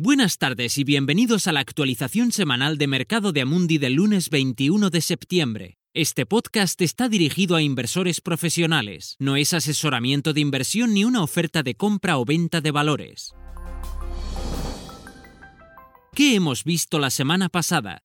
[0.00, 4.90] Buenas tardes y bienvenidos a la actualización semanal de mercado de Amundi del lunes 21
[4.90, 5.78] de septiembre.
[5.92, 11.64] Este podcast está dirigido a inversores profesionales, no es asesoramiento de inversión ni una oferta
[11.64, 13.32] de compra o venta de valores.
[16.14, 18.04] ¿Qué hemos visto la semana pasada?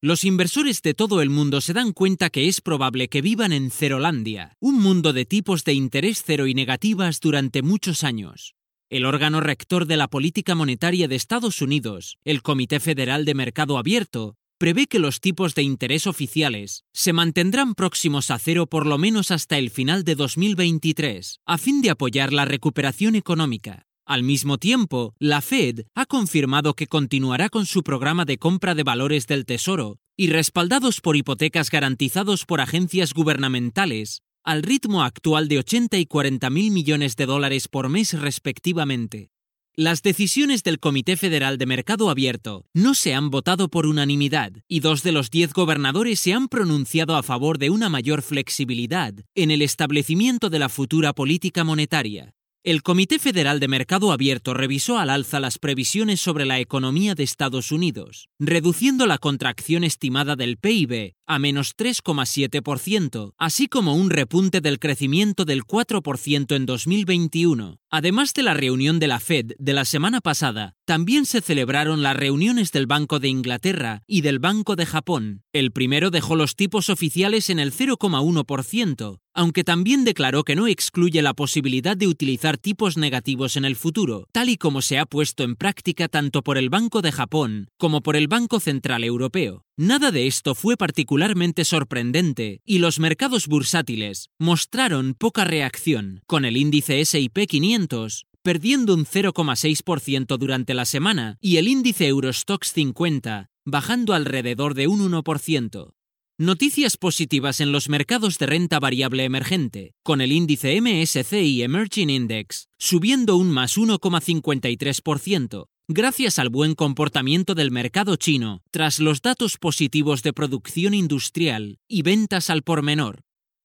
[0.00, 3.72] Los inversores de todo el mundo se dan cuenta que es probable que vivan en
[3.72, 8.55] Cerolandia, un mundo de tipos de interés cero y negativas durante muchos años.
[8.88, 13.78] El órgano rector de la política monetaria de Estados Unidos, el Comité Federal de Mercado
[13.78, 18.96] Abierto, prevé que los tipos de interés oficiales se mantendrán próximos a cero por lo
[18.96, 23.86] menos hasta el final de 2023, a fin de apoyar la recuperación económica.
[24.06, 28.84] Al mismo tiempo, la Fed ha confirmado que continuará con su programa de compra de
[28.84, 35.58] valores del Tesoro y respaldados por hipotecas garantizados por agencias gubernamentales al ritmo actual de
[35.58, 39.32] 80 y 40 mil millones de dólares por mes respectivamente.
[39.74, 44.80] Las decisiones del Comité Federal de Mercado Abierto no se han votado por unanimidad y
[44.80, 49.50] dos de los diez gobernadores se han pronunciado a favor de una mayor flexibilidad en
[49.50, 52.35] el establecimiento de la futura política monetaria.
[52.66, 57.22] El Comité Federal de Mercado Abierto revisó al alza las previsiones sobre la economía de
[57.22, 64.60] Estados Unidos, reduciendo la contracción estimada del PIB a menos 3,7%, así como un repunte
[64.60, 67.78] del crecimiento del 4% en 2021.
[67.88, 72.16] Además de la reunión de la Fed de la semana pasada, también se celebraron las
[72.16, 75.42] reuniones del Banco de Inglaterra y del Banco de Japón.
[75.52, 81.22] El primero dejó los tipos oficiales en el 0,1%, aunque también declaró que no excluye
[81.22, 85.44] la posibilidad de utilizar tipos negativos en el futuro, tal y como se ha puesto
[85.44, 89.64] en práctica tanto por el Banco de Japón como por el Banco Central Europeo.
[89.76, 96.56] Nada de esto fue particularmente sorprendente y los mercados bursátiles mostraron poca reacción, con el
[96.56, 104.14] índice SIP 500 perdiendo un 0,6% durante la semana y el índice Eurostox 50 bajando
[104.14, 105.92] alrededor de un 1%.
[106.38, 112.68] Noticias positivas en los mercados de renta variable emergente, con el índice MSCI Emerging Index
[112.78, 120.22] subiendo un más 1,53%, gracias al buen comportamiento del mercado chino tras los datos positivos
[120.22, 123.22] de producción industrial y ventas al por menor.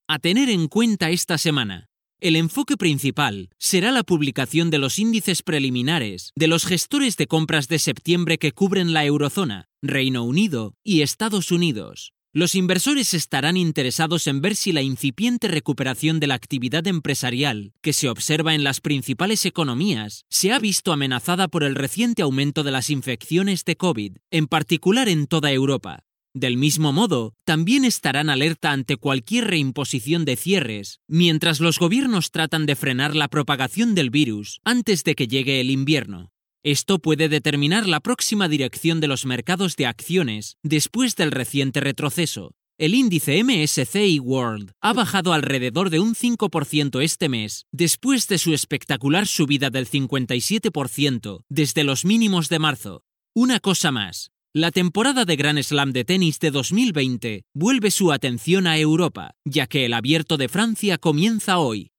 [0.07, 1.89] A tener en cuenta esta semana.
[2.21, 7.67] El enfoque principal será la publicación de los índices preliminares de los gestores de compras
[7.67, 12.13] de septiembre que cubren la eurozona, Reino Unido y Estados Unidos.
[12.33, 17.91] Los inversores estarán interesados en ver si la incipiente recuperación de la actividad empresarial que
[17.91, 22.71] se observa en las principales economías se ha visto amenazada por el reciente aumento de
[22.71, 26.05] las infecciones de COVID, en particular en toda Europa.
[26.33, 32.65] Del mismo modo, también estarán alerta ante cualquier reimposición de cierres, mientras los gobiernos tratan
[32.65, 36.31] de frenar la propagación del virus antes de que llegue el invierno.
[36.63, 42.51] Esto puede determinar la próxima dirección de los mercados de acciones después del reciente retroceso.
[42.77, 48.53] El índice MSCI World ha bajado alrededor de un 5% este mes, después de su
[48.53, 53.03] espectacular subida del 57% desde los mínimos de marzo.
[53.33, 54.31] Una cosa más.
[54.53, 59.65] La temporada de Grand Slam de tenis de 2020 vuelve su atención a Europa, ya
[59.65, 61.90] que el abierto de Francia comienza hoy.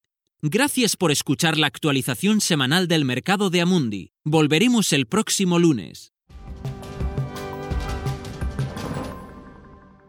[0.45, 4.11] Gracias por escuchar la actualización semanal del mercado de Amundi.
[4.25, 6.13] Volveremos el próximo lunes.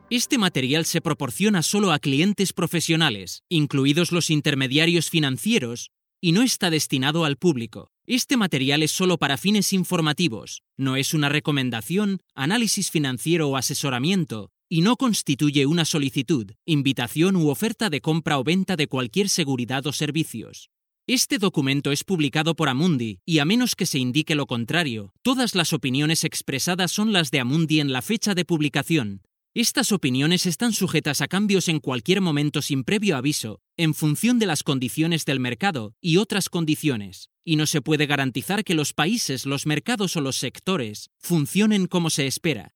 [0.09, 6.71] Este material se proporciona solo a clientes profesionales, incluidos los intermediarios financieros, y no está
[6.71, 7.91] destinado al público.
[8.07, 14.51] Este material es solo para fines informativos, no es una recomendación, análisis financiero o asesoramiento,
[14.73, 19.85] y no constituye una solicitud, invitación u oferta de compra o venta de cualquier seguridad
[19.85, 20.71] o servicios.
[21.05, 25.53] Este documento es publicado por Amundi y a menos que se indique lo contrario, todas
[25.53, 29.21] las opiniones expresadas son las de Amundi en la fecha de publicación.
[29.53, 34.47] Estas opiniones están sujetas a cambios en cualquier momento sin previo aviso, en función de
[34.47, 39.45] las condiciones del mercado y otras condiciones, y no se puede garantizar que los países,
[39.45, 42.73] los mercados o los sectores funcionen como se espera.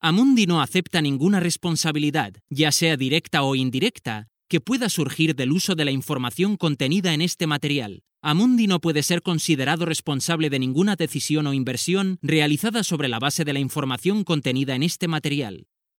[0.00, 5.74] Amundi no acepta ninguna responsabilidad, ya sea directa o indirecta, que pueda surgir del uso
[5.74, 8.02] de la información contenida en este material.
[8.22, 13.44] Amundi no puede ser considerado responsable de ninguna decisión o inversión realizada sobre la base
[13.44, 15.66] de la información contenida en este material.